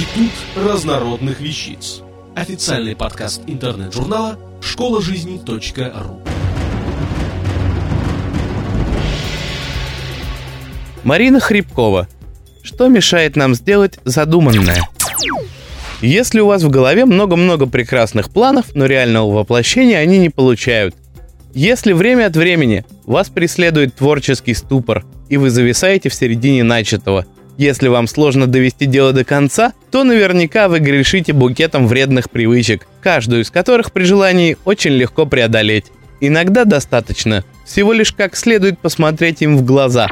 [0.00, 2.00] Институт разнородных вещиц.
[2.34, 6.22] Официальный подкаст интернет-журнала школа жизни .ру.
[11.04, 12.08] Марина Хребкова.
[12.62, 14.80] Что мешает нам сделать задуманное?
[16.00, 20.94] Если у вас в голове много-много прекрасных планов, но реального воплощения они не получают.
[21.52, 27.26] Если время от времени вас преследует творческий ступор, и вы зависаете в середине начатого,
[27.60, 33.42] если вам сложно довести дело до конца, то наверняка вы грешите букетом вредных привычек, каждую
[33.42, 35.92] из которых при желании очень легко преодолеть.
[36.22, 40.08] Иногда достаточно всего лишь как следует посмотреть им в глаза.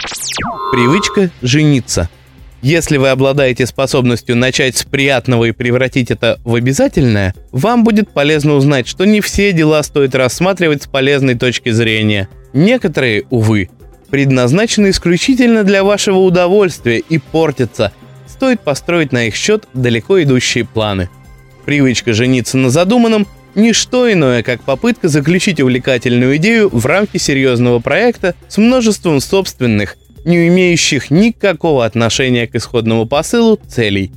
[0.73, 2.10] Привычка жениться–
[2.60, 8.54] если вы обладаете способностью начать с приятного и превратить это в обязательное, вам будет полезно
[8.54, 12.28] узнать, что не все дела стоит рассматривать с полезной точки зрения.
[12.52, 13.70] Некоторые, увы,
[14.10, 17.92] предназначены исключительно для вашего удовольствия и портятся.
[18.26, 21.09] Стоит построить на их счет далеко идущие планы.
[21.65, 27.80] Привычка жениться на задуманном– не что иное, как попытка заключить увлекательную идею в рамки серьезного
[27.80, 29.96] проекта с множеством собственных–
[30.28, 34.12] не имеющих никакого отношения к исходному посылу целей.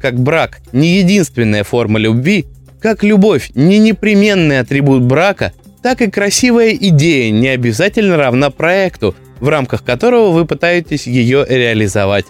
[0.00, 2.46] Как брак не единственная форма любви,
[2.80, 5.52] как любовь не непременный атрибут брака,
[5.82, 12.26] так и красивая идея не обязательно равна проекту, в рамках которого вы пытаетесь ее реализовать.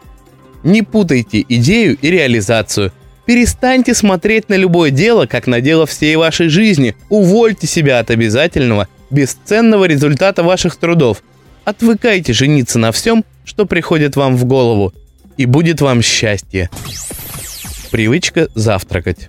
[0.63, 2.93] Не путайте идею и реализацию.
[3.27, 6.97] Перестаньте смотреть на любое дело, как на дело всей вашей жизни.
[7.11, 11.23] Увольте себя от обязательного, бесценного результата ваших трудов–
[11.69, 14.95] Отвыкайте жениться на всем, что приходит вам в голову,
[15.37, 16.71] и будет вам счастье.
[17.91, 19.29] Привычка завтракать.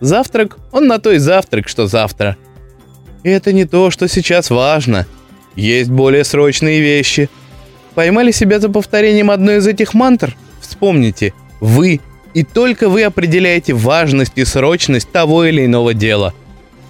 [0.00, 2.38] Завтрак, он на то и завтрак, что завтра.
[3.22, 5.06] И это не то, что сейчас важно.
[5.56, 7.28] Есть более срочные вещи.
[7.94, 10.36] Поймали себя за повторением одной из этих мантр?
[10.60, 12.00] Вспомните, вы
[12.34, 16.34] и только вы определяете важность и срочность того или иного дела.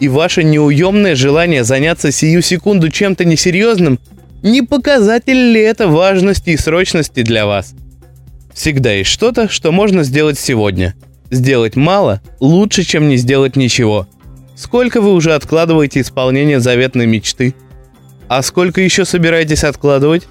[0.00, 3.98] И ваше неуемное желание заняться сию секунду чем-то несерьезным–
[4.46, 7.74] не показатель ли это важности и срочности для вас?
[8.54, 10.94] Всегда есть что-то, что можно сделать сегодня.
[11.30, 14.06] Сделать мало лучше, чем не сделать ничего.
[14.54, 17.54] Сколько вы уже откладываете исполнение заветной мечты?
[18.28, 20.26] А сколько еще собираетесь откладывать?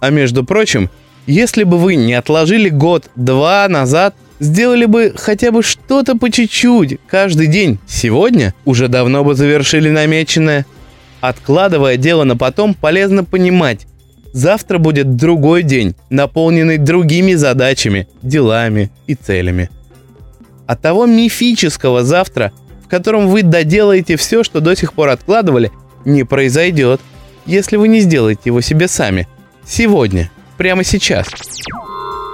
[0.00, 0.90] А между прочим,
[1.26, 7.46] если бы вы не отложили год-два назад, сделали бы хотя бы что-то по чуть-чуть каждый
[7.46, 10.66] день, сегодня уже давно бы завершили намеченное–
[11.22, 13.86] Откладывая дело на потом, полезно понимать,
[14.32, 19.70] завтра будет другой день, наполненный другими задачами, делами и целями.
[20.66, 22.50] От того мифического завтра,
[22.84, 25.70] в котором вы доделаете все, что до сих пор откладывали,
[26.04, 27.00] не произойдет,
[27.46, 29.28] если вы не сделаете его себе сами.
[29.66, 31.28] Сегодня, прямо сейчас.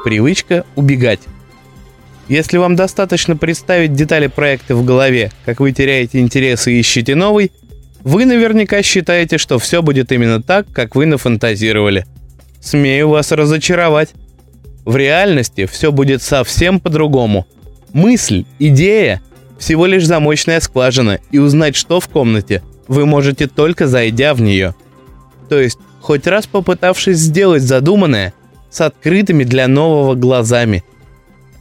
[0.04, 1.20] Привычка убегать.
[2.28, 7.52] Если вам достаточно представить детали проекта в голове, как вы теряете интерес и ищете новый–
[8.04, 12.06] вы наверняка считаете, что все будет именно так, как вы нафантазировали.
[12.60, 14.10] Смею вас разочаровать.
[14.84, 17.46] В реальности все будет совсем по-другому.
[17.92, 19.20] Мысль, идея–
[19.58, 24.74] всего лишь замочная скважина, и узнать, что в комнате, вы можете только зайдя в нее.
[25.48, 28.34] То есть, хоть раз попытавшись сделать задуманное,
[28.70, 30.84] с открытыми для нового глазами.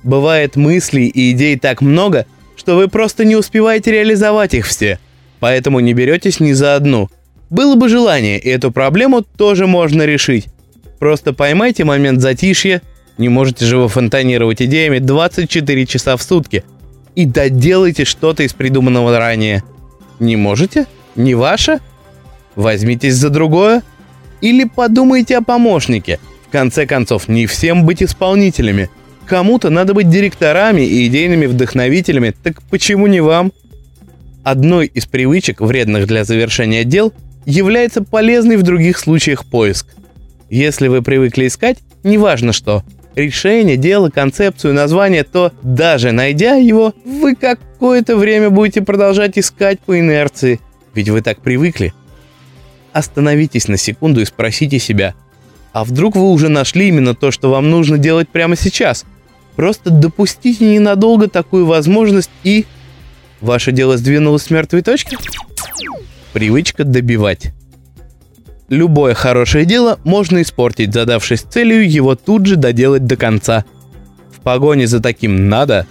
[0.04, 5.00] Бывает мыслей и идей так много, что вы просто не успеваете реализовать их все–
[5.40, 7.10] поэтому не беретесь ни за одну.
[7.50, 10.48] Было бы желание, и эту проблему тоже можно решить.
[11.00, 12.82] Просто поймайте момент затишья,
[13.18, 16.64] не можете же вы фонтанировать идеями 24 часа в сутки,
[17.16, 19.64] и доделайте что-то из придуманного ранее.
[20.20, 20.86] Не можете?
[21.18, 21.80] Не ваше?
[22.56, 23.84] Возьмитесь за другое?
[24.40, 26.20] Или подумайте о помощнике.
[26.48, 28.90] В конце концов, не всем быть исполнителями.
[29.26, 33.52] Кому-то надо быть директорами и идейными вдохновителями, так почему не вам?
[34.44, 37.12] Одной из привычек, вредных для завершения дел,
[37.46, 39.88] является полезный в других случаях поиск.
[40.50, 42.84] Если вы привыкли искать, неважно что,
[43.16, 50.00] решение, дело, концепцию, название, то даже найдя его, вы какое-то время будете продолжать искать по
[50.00, 50.62] инерции,
[50.98, 51.94] ведь вы так привыкли.
[52.92, 55.16] Остановитесь на секунду и спросите себя,
[55.72, 59.06] а вдруг вы уже нашли именно то, что вам нужно делать прямо сейчас?
[59.56, 62.66] Просто допустите ненадолго такую возможность и
[63.42, 65.18] Ваше дело сдвинулось с мертвой точки?
[66.34, 67.54] Привычка добивать.
[68.70, 73.64] Любое хорошее дело можно испортить, задавшись целью его тут же доделать до конца.
[74.36, 75.86] В погоне за таким «надо»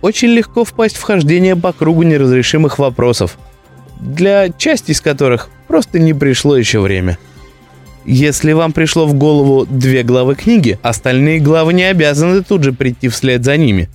[0.00, 3.38] очень легко впасть в хождение по кругу неразрешимых вопросов,
[4.00, 7.18] для части из которых просто не пришло еще время.
[8.04, 13.08] Если вам пришло в голову две главы книги, остальные главы не обязаны тут же прийти
[13.08, 13.88] вслед за ними.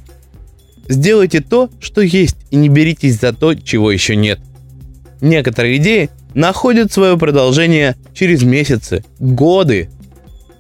[0.88, 4.40] Сделайте то, что есть, и не беритесь за то, чего еще нет.
[5.22, 9.90] Некоторые идеи находят свое продолжение через месяцы, годы.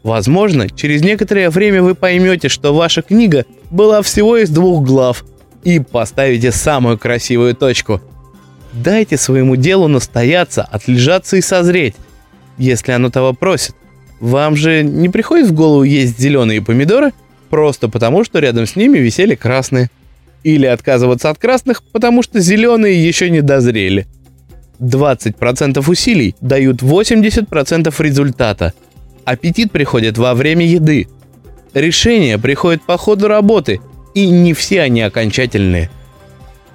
[0.01, 5.25] Возможно, через некоторое время вы поймете, что ваша книга была всего из двух глав,
[5.63, 8.01] и поставите самую красивую точку.
[8.73, 11.95] Дайте своему делу настояться, отлежаться и созреть
[12.57, 13.75] если оно того просит.
[14.19, 17.11] Вам же не приходит в голову есть зеленые помидоры
[17.49, 19.89] просто потому, что рядом с ними висели красные.
[20.43, 24.07] Или отказываться от красных, потому что зеленые еще не дозрели.
[24.79, 28.73] 20% усилий дают 80% результата.
[29.23, 31.07] Аппетит приходит во время еды.
[31.73, 33.79] Решения приходят по ходу работы,
[34.13, 35.89] и не все они окончательные.